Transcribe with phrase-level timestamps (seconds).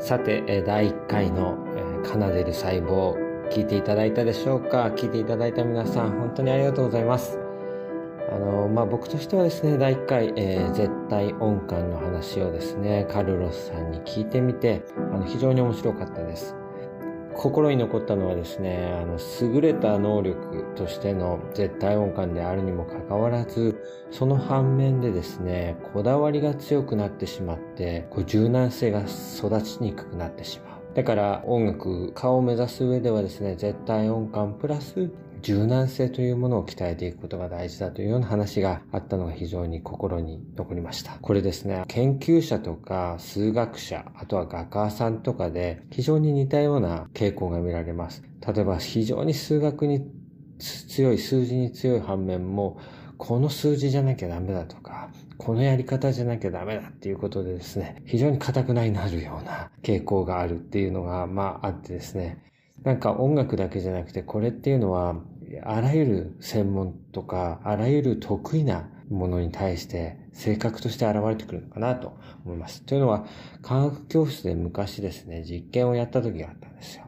[0.00, 1.58] さて、第1回の
[2.04, 3.14] 奏でる細胞、
[3.50, 4.90] 聞いていただいたでしょうか？
[4.96, 7.38] 聞いていただいた皆さん、本当にありがとうございます。
[8.32, 16.56] あの、まあ、僕としてはですね、第1回、えー、絶対音感の話をですね、カルロスさんに聞いてみて、あの、非常に面白かったです。
[17.34, 30.80] 心に残ったのはですね、あの、優れた能力としての絶対音感であるにもかかわらず、その反面でですね、こだわりが強くなってしまって、こう柔軟性が育ちにくくなってしまう。
[30.94, 35.10] だから音楽、顔を目指す上ではですね、絶対音感プラス
[35.42, 41.12] 柔軟性というものを鍛えていくことが大事だというような話があったのが非常に心に残りました。
[41.20, 48.22] これですね、研究者とか数学者、あとは画家さんとかで非常に似たような傾向が見られます。
[48.46, 50.06] 例えば非常に数学に
[50.58, 52.78] 強い、数字に強い反面も、
[53.16, 62.42] この数字じゃなきゃダメだとか、このやり方じゃなきゃダメだっていうことでですね、非常に硬くなになるような傾向があるっていうのが、まああってですね、
[62.82, 65.16] なんか音楽だけじゃなくて、これっていうのは、
[65.64, 72.82] あらゆる専門とか、あらゆる得意なものに対して性格として現れてくるのかなと思います。
[72.82, 73.26] というのは、
[73.62, 77.04] 科学教室で昔ですね、実験をやった時があったんですよ。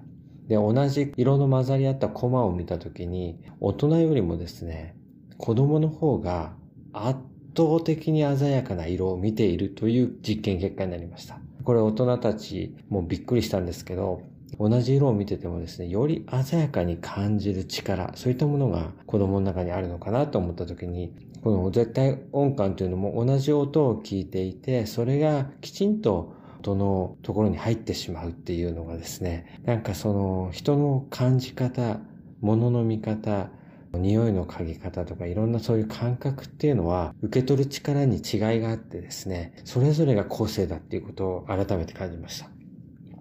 [0.48, 4.96] で、同じ色の混ざり合ったコマを見た時に、大人よりもですね、
[5.38, 6.54] 子供の方が
[6.92, 7.20] 圧
[7.56, 11.38] 倒的に鮮やかな色を見ているという実験結果になりました。
[11.64, 14.22] これ大人たちもびっくりしたんですけど、
[14.58, 32.00] 同じ色を見ててもですね、より鮮やかに感じる力、そういったものが子供の中にあるのかなと思った時に、この絶対音感というのも同じ音を聞いていて、それがきちんと音のところに入ってしまうっていうのがですね、なんかその人の感じ方、
[32.40, 33.50] 物の見方、
[33.92, 38.20] 匂いの嗅ぎ方とかいろんなそういう感覚っていうのは受け取る力に違い
[38.60, 42.48] があってですね、それぞれが個性だっていうことを改めて感じました。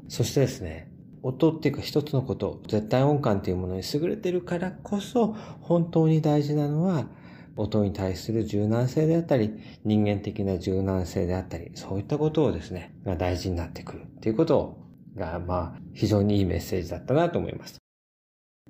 [0.07, 0.90] そしてですね、
[1.23, 7.05] 音っていうか一つのこと、絶対音感っていうものに優れてるからこそ、本当に大事なのは、
[7.57, 14.77] 音に対する柔軟性であったり、人間的な柔軟性であったり、そういったことをですね、が大事になってくるっていうこと
[15.15, 17.77] が、まあ、非常にいいメッセージだったなと思います。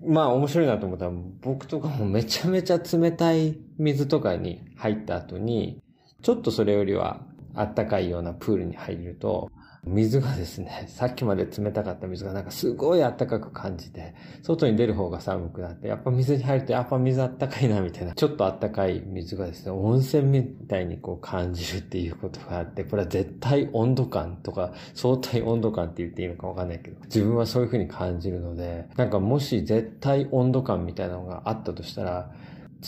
[0.04, 5.82] まあ面白いなと思ったら、僕とかもめちゃめちゃ冷たい水とかに入った後に、
[6.22, 7.22] ちょっとそれよりは
[7.54, 9.52] あったかいようなプールに入ると、
[9.84, 32.32] 水がですね、 さっきまで冷たかった水がなんかすごい暖かく感じて、外に出る方が寒くなって、やっぱ水に入るとやっぱ水暖かいなみたいな、ちょっと暖かい水がですね、温泉みたいにこう感じるっていうことがあって、これは絶対温度感とか、相対温度感って言っていいのかわかんないけど、自分はそういう風に感じるので、なんかもし絶対温度感みたいなのがあったとしたら、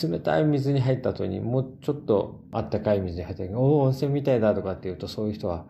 [0.02, 5.66] 冷たい水に入った後にもうちょっと暖かい水に入った時に、おお、温泉みたいだとかって言うとそういう人は、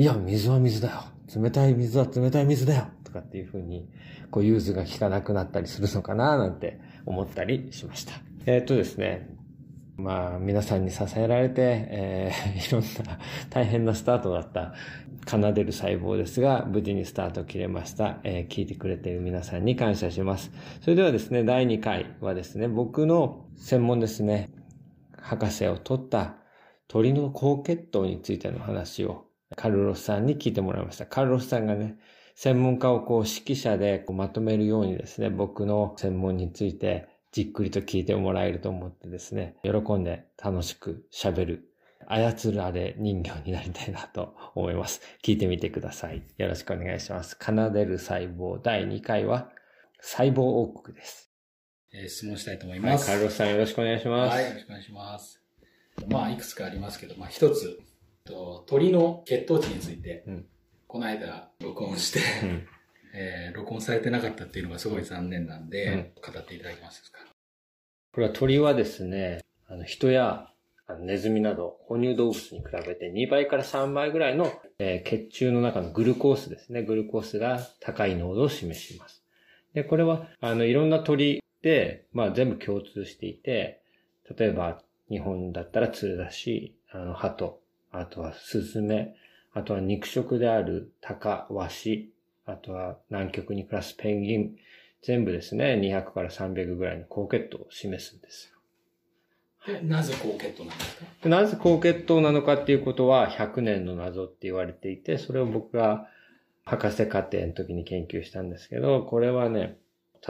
[0.00, 1.02] いや、水は水だよ。
[1.36, 2.86] 冷たい水は冷たい水だよ。
[3.04, 3.86] とかっていうふうに、
[4.30, 8.14] こう、融通が効かなくなったりするのかな、なんて思ったりしました。
[8.46, 9.28] えー、っとですね。
[9.98, 13.18] まあ、皆さんに支えられて、えー、いろんな
[13.50, 14.72] 大変なスタートだった
[15.26, 18.20] 奏でる細胞ですが、無事にスタート切れました。
[18.24, 20.50] えー、聞いてくれている皆さんに感謝します。
[20.80, 24.48] それではですね、第2回はですね、僕の専門ですね、
[25.20, 26.36] 博士を取った
[26.88, 31.06] 鳥の高血糖についての話をカルロスさんに聞いてもらいました。
[31.06, 31.96] カルロスさんがね、
[32.34, 41.68] 専門家をこう指揮者でこうまとめるようにですね、僕の専門についてじっくりと聞いてもらえると思ってですね、喜んで楽しく喋る、
[42.06, 45.00] 操られ人形になりたいなと思います。
[45.22, 46.22] 聞いてみてください。
[46.38, 47.36] よろしくお願いします。
[47.40, 49.50] 奏でる細胞第2回は
[50.00, 51.30] 細胞王国です。
[51.92, 53.10] えー、質問したいと思います。
[53.10, 54.34] はい、カルロスさんよろしくお願いします。
[54.34, 55.42] はい、よろしくお願いします。
[56.08, 57.80] まあ、いくつかありますけど、まあ、一つ
[58.30, 60.46] と鳥の血糖値について、うん、
[60.86, 62.66] この間録音して、うん、
[63.14, 67.18] えー、録音されてなかったっていうのがすごい残念なんで、うん、語っていただけますか？
[68.12, 70.50] これは鳥はですね、あの人や
[70.98, 76.82] ネズミなど哺乳動物に比べて2倍から3倍ぐらいの、えー、血中の中のグルコースですね。
[76.82, 79.22] グルコースが高い濃度を示します。
[79.74, 83.82] で、これは、あの、いろんな鳥で、まあ全部共通していて、
[84.36, 87.60] 例えば日本だったらツルだし、あの、鳩、
[87.92, 89.14] あとはスズメ、
[89.52, 92.12] あとは肉食であるタカ、ワシ、
[92.46, 94.56] あとは南極に暮らすペンギン、
[95.02, 98.56] 全部ですね、200から300ぐらいの高血糖を示すんですよ。
[99.82, 101.28] なぜ高血糖なんですか？
[101.28, 106.06] なぜ高血糖なのかっていうことは100年の謎って言われていて、それを僕が
[106.64, 109.76] 博士課程の時に研究したんですけど、これはね、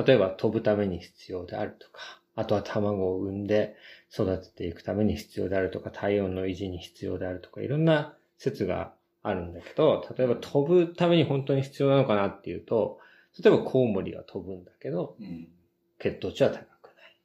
[0.05, 3.75] 例えば飛ぶために必要であるとか、あとは卵を産んで
[4.12, 8.93] 育てていくために必要であるとか、体温の維持に必要であるとか、いろんな説が
[9.23, 12.99] あるんだけど、例えば飛ぶために本当に必要なのかなっていうと、
[13.43, 15.49] 例えばコウモリが飛ぶんだけど、うん、
[15.99, 17.17] 血糖値は高くない。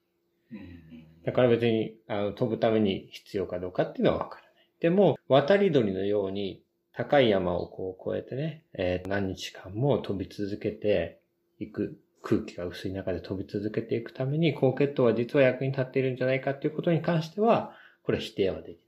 [0.52, 4.54] うん、だから別にあの飛ぶために必要かどうかっていうのはわからない。
[4.80, 6.62] でも、渡り鳥のように
[6.94, 11.20] 高い山をこう越えてね、えー、何日間も飛び続けて
[11.60, 18.80] いく空気が薄い中で飛び続けていくために高血糖は実は役に立っているんじゃないかっていうことに関しては、これは否定はできない。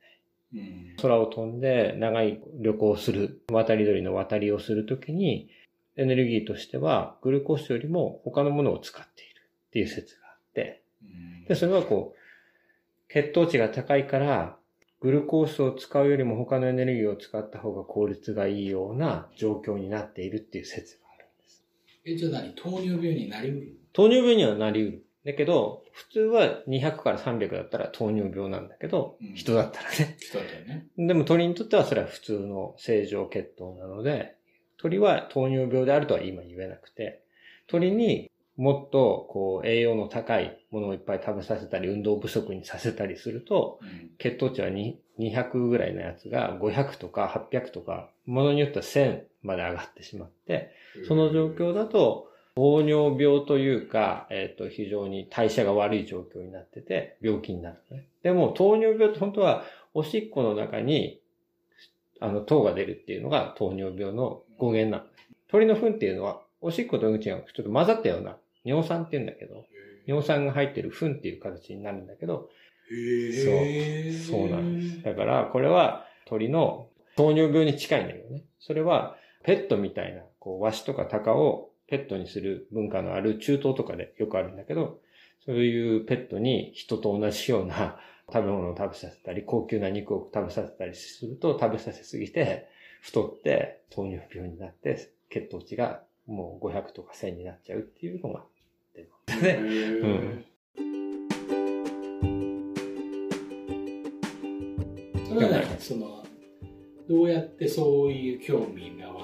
[0.55, 5.49] うん、空を飛んで長い旅行をする、渡り鳥の渡りをするときに、
[5.97, 10.83] エネルギーとしてはグルコースよりも他のものを使っているっていう説があって、
[11.47, 14.57] で、それはこう、血糖値が高いから、
[14.99, 21.06] グルコースを使うよりも他のエネルギーを使った方が効率がいいような状況になっているっていう説が。
[22.07, 22.53] え、じゃあ何？
[22.55, 23.77] 糖尿病になりうる？
[23.93, 25.03] 糖尿病にはなりうる。
[25.25, 30.15] だけど、普通は200から300だったら糖尿病なんだけど、うん、人だったらね。
[30.19, 30.87] 人だったらね。
[30.97, 34.35] でも鳥にとってはそれは普通の正常血糖なので、
[34.77, 37.23] 鳥は糖尿病であるとは今言えなくて、
[37.67, 50.71] 鳥にもっとこう栄養の高いものをいっぱい食べさせたり運動不足にさせたりすると、うん、血糖値は200ぐらいのやつが500とか800とか、ものによっては1000まで上がってしまって、
[51.07, 52.27] その状況だと
[52.57, 58.07] 糖尿病というか、えっ、ー、と、非常に代謝が悪い状況になってて、病気になるね。
[58.23, 59.63] でも、糖尿病って本当は、
[59.93, 61.21] おしっこの中に、
[62.19, 65.09] あの、糖が出るっていうのが糖尿病の語源なの。
[65.49, 69.65] 鳥の糞っていうのは、おしっことうんちがちょっと混ざったような尿酸って言うんだけど、
[70.07, 72.49] 尿酸が入ってる糞っていう形になるんだけど、
[74.29, 75.03] そう、そうなんです。
[75.03, 78.45] だから、これは鳥の糖尿病に近いんだけどね。
[78.59, 79.15] それは、
[79.47, 84.99] ペットみたいな、こう、ワシとかタカをペットにする文化のある中東とかでよくあるんだけど、
[85.45, 87.97] そういうペットに人と同じような
[88.27, 92.67] 食べ物を食べさせたり、高級な肉を食べさせたりすると食べさせすぎて、
[92.99, 98.43] 太って糖尿病になって血糖値がもう500とか1000になっちゃうっていうのが
[99.41, 99.59] ね。
[99.61, 100.45] うん。
[105.25, 106.25] それはね、その、
[107.07, 109.16] どうやってそういう興味が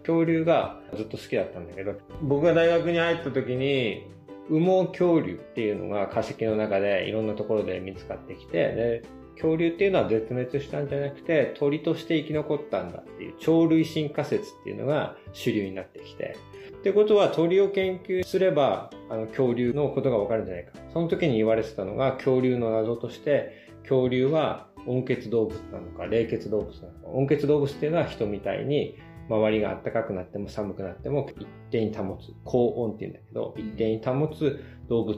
[0.00, 4.06] 恐竜がずっと好きだったんだけど、僕が大学に入った時に、
[4.48, 9.02] 羽毛恐竜っていうのが化石の中でいろんなところで見つかってきて、で
[9.40, 16.36] 恐竜っていうのは絶滅したんじゃなくて鳥として生き残ったんだっていう鳥類進化説っていうのが主流になってきて
[16.78, 20.72] ってことは鳥を研究すればあの恐竜のことがわかるんじゃないか。
[20.92, 27.08] その時に言われてたのが恐竜の謎として恐竜は温血動物なのか冷血動物なのか。
[27.08, 28.98] 温血動物っていうのは人みたいに
[29.30, 32.34] 周りが暖かくなっても寒くなっても一定に保つ。
[32.44, 35.16] 高温って言うんだけど、一定に保つ動物。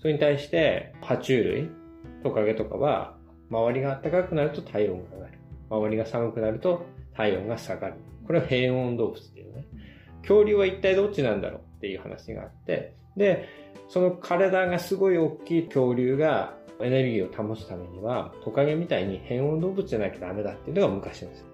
[0.00, 1.70] それに対して爬虫類、
[2.22, 3.16] トカゲとかは
[3.50, 5.38] 周りが暖かくなると体温が上がる。
[5.70, 7.94] 周りが寒くなると体温が下がる。
[8.26, 9.66] これは平温動物っていうね。
[10.22, 13.48] 恐竜は一体どっちなんだろうっていう話があって、で、
[13.88, 21.46] その体がすごい大きい恐竜がエネルギーを保つためには、トカゲみたいに変温動物じゃなきゃダメだっていうのが昔なんですよ。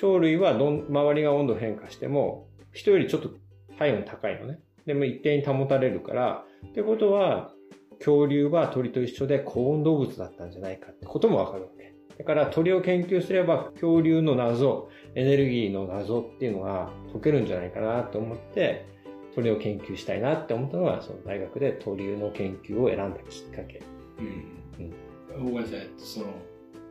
[0.00, 3.30] 鳥類はどん周りが温度変化しても、人よりちょっと
[3.78, 4.60] 体温高いのね。
[4.86, 7.52] でも一定に保たれるから、ってことは、
[7.98, 11.94] 恐竜は鳥と一緒で高温動物だったんじゃないかってこともわかるわけ。
[12.16, 18.86] だから鳥を研究すれば恐竜の謎、エネルギーの謎っていうのが解けるんじゃないかなと思って、
[19.34, 23.82] 鳥を研究したいなって思ったのが、その大学で鳥の研究を選んだきっかけ。
[24.18, 25.36] うん。
[25.38, 25.44] うん。
[25.44, 25.88] ごめんなさい。
[25.96, 26.26] その、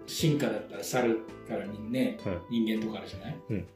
[0.10, 3.68] 進化だったら猿から人ね、うん、人間とかあるじゃない、うん、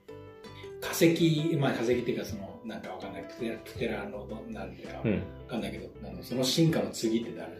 [0.82, 5.04] 化石、まあ化石っていうかその、なんかわかんない、プテラプテラノなんていうかわ
[5.48, 7.52] かんないけど、うん、その進化の次って誰？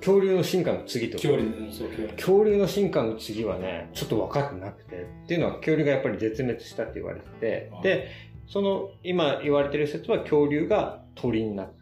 [0.00, 1.18] 恐竜の進化の次と。
[1.18, 2.12] 恐竜のそう恐竜。
[2.14, 5.02] 恐竜の進化の次はね、ちょっと分かってなくて。
[5.02, 8.08] っていうのは恐竜がやっぱり絶滅したって言われてて、で、
[8.46, 11.72] その今言われてる説は恐竜が鳥になっ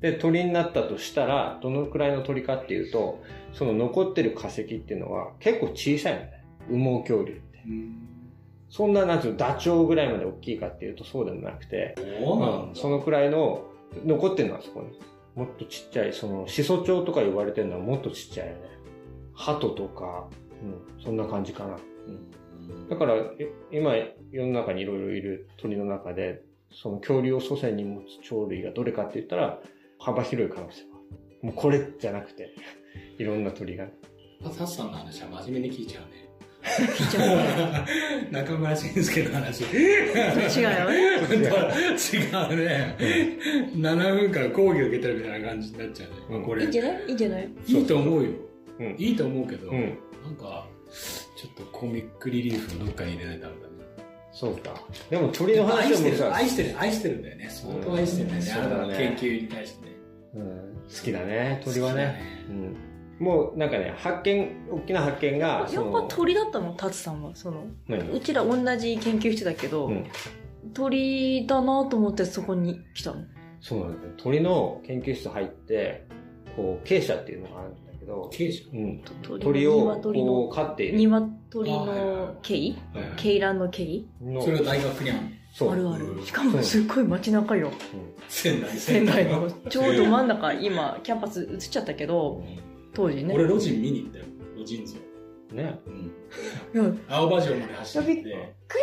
[0.00, 3.22] で、鳥になったとしたら、どのくらいの鳥かっていうと、
[3.52, 6.44] その残ってる化石っていうのは結構小さいのね。
[6.70, 7.62] 羽毛恐竜って。
[8.68, 13.64] そんな、なんていうの、ダチョウぐらいまで大きいかっていうとそうでもなくて、うん、そのくらいの、
[14.04, 14.98] 残ってるのはそこに。
[15.34, 18.60] もっとちっちゃい、その、シソチョウとか言われてるのはもっとちっちゃいよね。
[19.34, 20.28] 鳩とか、
[20.62, 21.76] うん、そんな感じかな。
[21.76, 23.14] うん、だから、
[23.70, 23.94] 今、
[24.30, 29.60] 世の中にいろいろいる鳥の中で、その恐竜を祖先に持つ鳥類がどれかって言ったら、
[29.98, 30.96] 幅広い可能性は
[31.42, 32.54] もうこれじゃなくて、
[33.18, 33.86] いろんな鳥が。
[34.42, 36.26] タッさんの話は真面目に聞いちゃうね。
[36.66, 39.62] 聞いちゃう 中村慎介の話。
[39.64, 40.96] 違うよね。
[41.96, 42.16] 違
[42.54, 42.96] うね。
[43.76, 46.44] 7分間講義受けてるみたいな感じになっちゃうね。
[46.44, 46.62] これ。
[46.62, 47.04] いいんじゃない？
[47.06, 47.48] いいんじゃない？
[47.66, 48.30] いいと思うよ。
[48.98, 49.86] いいと思うけど、なん
[50.36, 50.68] か、
[51.36, 53.74] ちょっとコミックリリーフのどっかに入れないとダメだね。
[54.38, 54.74] そうか。
[55.08, 57.48] でも鳥の話愛してる、もさ、愛してる、愛してるんだよね。
[57.48, 58.96] 相当愛してるんだよね。
[58.98, 59.96] 研究に対してね。
[60.34, 60.44] うん、
[60.94, 62.20] 好きだね、鳥はね。
[62.50, 62.76] うん。
[63.18, 67.34] もうなんかね、発見、大きな発見が、やっぱ鳥だったのタツさんは？
[67.34, 68.10] その何？
[68.10, 70.04] うちら同じ研究してたけど、うん
[70.74, 73.22] 鳥だなと思ってそこに来たの？
[73.60, 74.12] そうなんだよ。
[74.16, 76.06] 鳥の研究室入って、
[76.56, 78.30] こう、鶏舎っていうのがあるんだけど、
[78.72, 80.84] うん、鳥鳥を鶏こうの飼って。
[80.84, 82.06] いる鶏あはいはいはい。
[82.06, 84.42] の毛衣鶏卵の毛衣の。
[84.42, 85.28] それは大学にあるの？
[85.52, 85.72] そう。
[85.72, 86.16] あるあうん。
[86.16, 87.72] るしかもすっごい街中よ。
[88.28, 89.50] 仙台、仙台の。
[89.68, 92.44] ちょうど真ん中今キャンパス移っちゃったけど
[92.94, 93.34] 当時ね。
[93.34, 94.24] 俺、ロジン見に行ったよ。
[94.56, 94.94] ロジン像。
[95.50, 95.80] うんね。
[96.74, 97.00] うん。
[97.08, 98.28] 青葉城まで走ってびっく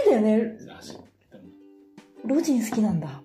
[0.06, 0.58] りだよね。
[0.76, 1.04] 走って
[2.26, 3.23] ロジン好きなんだ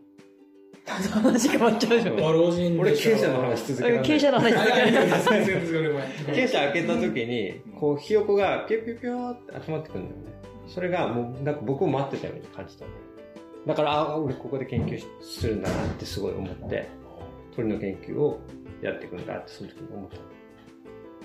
[0.89, 10.39] 話変わっちゃうじゃんあ、老人俺、でしょ鶏舎の話続けた傾斜の話あいやいやいや全然それも鶏舎開けた時に、こう、ひよこがピュピュピューって集まってくるんだよね。
[10.67, 13.01] それがもう、なんか僕を待ってたように感じたんだよ。
[13.67, 16.89] だから、あ、俺ここで研究するんだなってすごい思って、
[17.55, 18.41] 鳥の研究を
[18.83, 20.17] やっていくんだってその時に思った。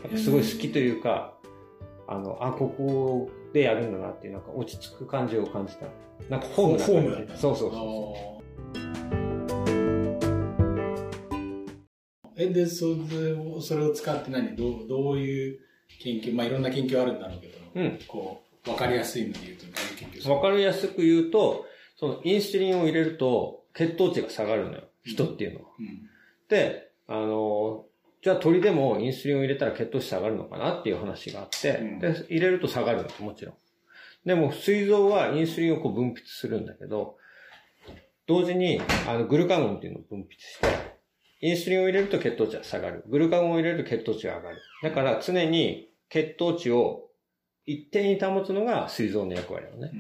[0.08, 1.34] なんかすごい好きというか、
[2.08, 5.86] あの、あ、ここでやるんだなっていう、なんか落ち着く感じを感じた。
[6.30, 7.38] なんかホームなホームだった。
[7.38, 9.23] そうそうそう。
[12.38, 14.56] え、で、それを、それを使って何？
[14.56, 15.60] どう、どういう
[16.00, 18.00] 研究、まあ、いろんな研究あるんだろうけど、うん。
[18.08, 21.66] こう、わかりやすいので言うと、どういう研究わかりやすく言うと、
[21.98, 24.84] そのインスリンを入れると血糖値が下がるのよ。
[25.06, 25.72] 人っていうのは。
[25.80, 26.10] うん。
[26.50, 27.86] で、あの、
[28.22, 33.56] じゃあ鳥でもインスリンを入れたら血糖値下がるのかなっていう話があって、うんで、入れると下がるのもちろん。
[34.26, 37.18] でも、膵臓はインスリンをこう分泌するんだけど、
[38.26, 40.93] 同時に、あの、グルカゴンっていうのを分泌して、
[41.46, 43.04] インスリンを入れると血糖値が下がる。
[43.10, 44.62] グルカゴンを入れると血糖値が上がる。
[44.82, 47.10] だから常に血糖値を
[47.66, 49.92] 一定に保つのが膵臓の役割なのね。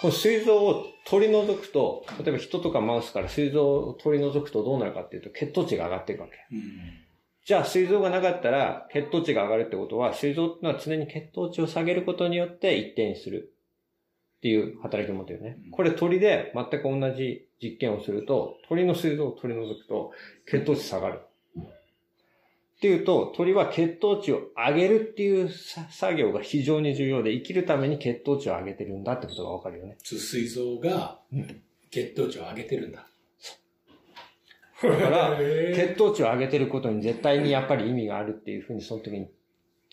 [0.00, 6.34] この膵臓を取り除くと、例えば人とかマウスから膵臓を取り除くとどうなるかっていうと血糖値が上がっていくわけ。
[6.50, 6.62] うん。
[7.44, 13.52] じゃあ、膵臓がなかったら、血糖値が上がるってことは、膵臓ってのは常に血糖値を下げることによって一定にする。
[14.36, 15.70] っていう働きを持ってるねうん。
[15.70, 20.12] これ鳥で全く同じ実験をすると、鳥の膵臓を取り除くと、
[20.46, 21.20] 血糖値下がる。
[22.76, 29.96] っていうと、鳥は血糖値を上げるっていうさ作業が非常に重要で、生きるために血糖値を上げてるんだってことがわかるよね。
[30.02, 31.18] 膵臓が
[31.90, 33.06] 血糖値を上げてるんだ。
[34.82, 39.30] だから、血糖値を上げてることに絶対にやっぱり意味があるっていうふうにその時に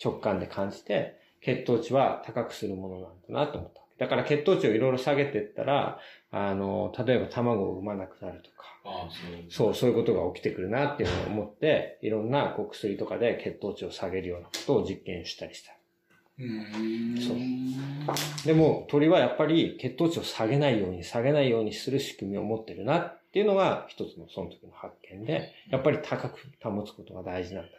[0.02, 3.83] 直感で感じて、血糖値は高くするものなんだなと思った。
[3.98, 5.98] だから血糖値をいろいろ下げていったら、
[6.30, 9.68] あの、例えば卵を産まなくなるとか、ああ、そう。
[9.68, 15.72] そう、そういうことが起きてくるなっていうのを思って、いろんなこう薬とかで血糖値を下げるようなことを実験したりした。
[15.72, 17.20] う。
[17.20, 17.36] そう
[18.44, 27.78] でも鳥はやっぱり血糖値を下げないように下げないようにする仕組みを持ってるなっていうのが一つのその時の発見で、やっぱり高く保つことが大事なんだな。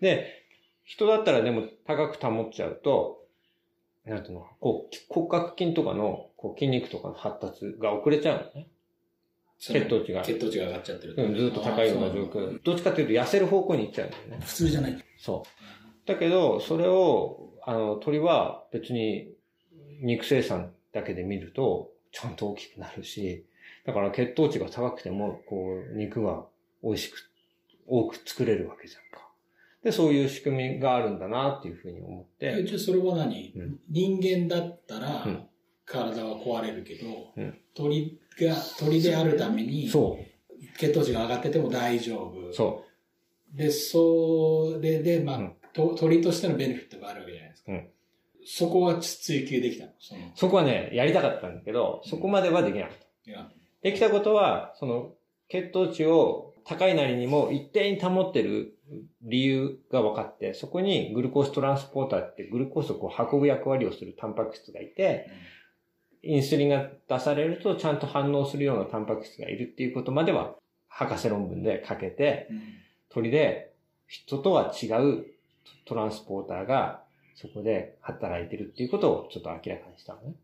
[0.00, 0.44] で、
[0.84, 3.21] 人だったらでも高く保っちゃうと、
[4.06, 8.68] なんていうの、こう、骨格筋とかのこう筋肉とかの発達が遅れちゃうのね。
[9.60, 11.14] 血糖値が血糖値が上がっちゃってる。
[11.16, 12.58] うん、ずっと高いような状況。
[12.64, 14.38] どっちかっていうと痩せる方向に行っちゃうんだよね。
[14.44, 15.04] 普通じゃない。
[15.18, 16.08] そう。
[16.08, 19.28] だけど、それを、あの、鳥は別に
[20.00, 23.46] 肉生産だけで見ると、ちゃんと大きくなるし、
[23.86, 26.44] だから血糖値が高くても、こう、肉が
[26.82, 27.18] 美味しく、
[27.86, 29.21] 多く作れるわけじゃんか。
[29.82, 33.80] で、そういう仕組みがあるんだなっていうふうに思って、えじゃあそれは何、うん。
[33.88, 35.42] 人間だったらうん。
[35.84, 37.58] 体は壊れるけど、うん。
[37.74, 40.16] 鳥が、鳥であるためにそ
[40.78, 42.48] 血糖値が上がってても大丈夫。
[42.48, 42.84] う、そ
[43.52, 45.56] で、それで、まあ、うん。
[45.72, 47.72] と鳥としてのベネフィットがあるわけじゃないですか。
[47.72, 47.88] うん。
[48.44, 49.92] そこは追求できたの？
[49.98, 50.20] その。
[50.20, 50.30] う。
[50.36, 53.50] そこはね、やりたかったんだけど、そこまではできなかった。
[53.82, 55.14] できたことは、その、
[55.48, 58.78] 血糖値を高いなりにも一定に保ってる
[59.22, 65.30] 理由が分かって、そこにグルコーストランスポーターってグルコースをこう運ぶ役割をするタンパク質がいて、
[66.22, 70.54] インスリンが出されるとちゃんと反応するようなタンパク質がいるっていうことまでは
[70.88, 72.62] 博士論文で書けて、うん
[73.14, 73.74] 鳥で
[74.06, 75.26] 人とは違う
[75.84, 77.02] トランスポーターが
[77.34, 80.34] そこで働いてるっていうことをちょっと明らかにしたのね。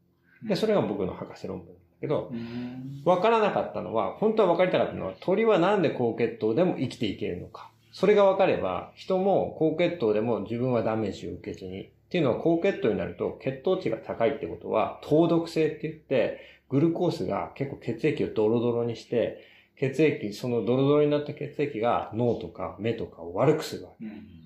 [0.42, 7.70] で、それが僕の博士論文だけど、うんわからなかったのは、本当は分かりたかったのは、鳥はなんで高血糖でも生きていけるのか。
[7.92, 11.85] それが分かれば、人も高血糖でも自分はダメージを受けずに。
[11.85, 19.45] っていうのは高血糖になると血糖値が高いってことは、糖毒性って言って、グルコースが結構血液をドロドロにして、
[19.76, 24.07] 血液、そのドロドロになった血液が脳とか目とかを悪くするわけ。
[24.07, 24.38] うん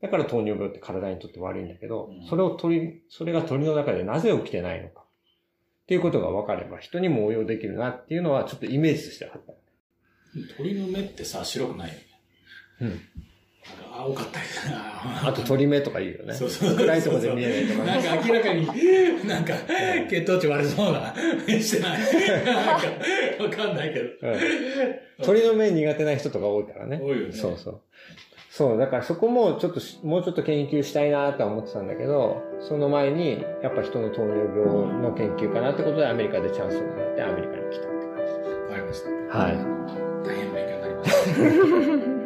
[0.00, 5.00] だから糖尿病って体にとって悪いんだけど、うんそれを鳥、それが鳥の中でなぜ起きてないのか。
[5.00, 5.04] っ
[5.88, 9.54] ていうことが分かれば人にも応用できるなっていうのはちょっとイメージとしてあった。
[10.56, 12.07] 鳥の目ってさ、白くないよね。
[12.80, 13.00] うん。
[13.98, 15.28] 青かったりな。
[15.28, 16.34] あと鳥目とか言うよね。
[16.34, 17.92] そうそう暗いところで見えないとかね。
[17.92, 18.66] なんか明らかに、
[19.26, 19.54] なんか、
[20.08, 21.14] 血糖値悪そうな
[21.46, 21.98] 目してない。
[22.46, 24.06] なんか、わかんないけど。
[24.22, 24.38] うん
[25.24, 27.00] 鳥の目苦手な人とか多いからね。
[27.02, 27.32] 多いよね。
[27.32, 27.80] そうそう。
[28.50, 38.50] そう、だからそこもちょっとし、もうちょっと研究したいなとは思ってたんだけど、その前に、やっぱ人の糖尿病の研究かなってことでアメリカでチャンスをもらってアメリカに来たって感じです。
[38.62, 39.38] わかりました。
[39.38, 42.12] は大変勉強になりました。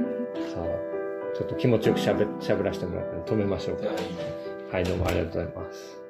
[1.34, 3.86] ちょっと気持ちよくしゃべ、しゃべらせてもらって止めましょうか。
[4.70, 6.01] はい、どうもありがとうございます。